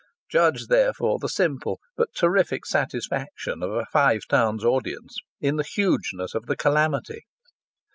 [0.29, 6.33] Judge, therefore, the simple but terrific satisfaction of a Five Towns audience in the hugeness
[6.33, 7.21] of the calamity.